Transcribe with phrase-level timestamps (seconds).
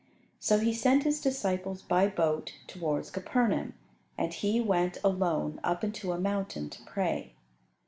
[0.39, 3.75] So He sent His disciples by boat towards Capernaum,
[4.17, 7.35] and He went, alone, up into a mountain to pray.